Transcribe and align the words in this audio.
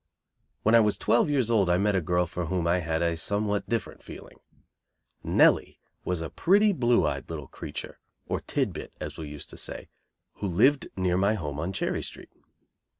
When 0.63 0.73
I 0.73 0.79
was 0.79 0.97
twelve 0.97 1.29
years 1.29 1.51
old 1.51 1.69
I 1.69 1.77
met 1.77 1.91
a 1.93 1.99
little 2.01 2.07
girl 2.07 2.25
for 2.25 2.47
whom 2.47 2.65
I 2.65 2.79
had 2.79 3.03
a 3.03 3.15
somewhat 3.15 3.69
different 3.69 4.01
feeling. 4.01 4.39
Nellie 5.23 5.79
was 6.03 6.21
a 6.21 6.29
pretty, 6.31 6.73
blue 6.73 7.05
eyed 7.05 7.29
little 7.29 7.45
creature, 7.47 7.99
or 8.25 8.39
"tid 8.39 8.73
bit," 8.73 8.93
as 8.99 9.19
we 9.19 9.29
used 9.29 9.51
to 9.51 9.57
say, 9.57 9.89
who 10.37 10.47
lived 10.47 10.87
near 10.95 11.17
my 11.17 11.35
home 11.35 11.59
on 11.59 11.71
Cherry 11.71 12.01
Street. 12.01 12.31